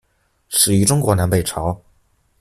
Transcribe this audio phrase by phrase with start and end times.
[0.49, 1.79] 始于中国南北朝。